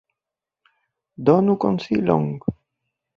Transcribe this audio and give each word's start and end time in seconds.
Donu 1.29 1.55
konsilon! 1.65 2.25